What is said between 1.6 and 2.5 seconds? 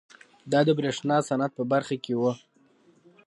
برخه کې وه.